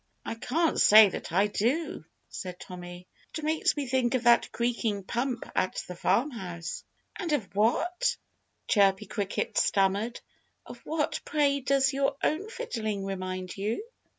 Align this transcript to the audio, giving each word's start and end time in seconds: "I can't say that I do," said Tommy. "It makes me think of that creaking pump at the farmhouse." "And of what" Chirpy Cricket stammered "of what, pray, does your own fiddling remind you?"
"I 0.25 0.33
can't 0.33 0.81
say 0.81 1.09
that 1.09 1.31
I 1.31 1.45
do," 1.45 2.05
said 2.27 2.59
Tommy. 2.59 3.07
"It 3.37 3.43
makes 3.43 3.77
me 3.77 3.85
think 3.85 4.15
of 4.15 4.23
that 4.23 4.51
creaking 4.51 5.03
pump 5.03 5.43
at 5.55 5.83
the 5.87 5.93
farmhouse." 5.95 6.83
"And 7.15 7.31
of 7.33 7.53
what" 7.55 8.17
Chirpy 8.67 9.05
Cricket 9.05 9.59
stammered 9.59 10.19
"of 10.65 10.79
what, 10.85 11.19
pray, 11.23 11.59
does 11.59 11.93
your 11.93 12.17
own 12.23 12.49
fiddling 12.49 13.05
remind 13.05 13.55
you?" 13.55 13.83